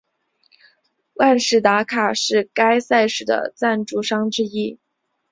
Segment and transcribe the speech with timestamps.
[1.13, 4.79] 万事达卡是该赛事的赞助商之一。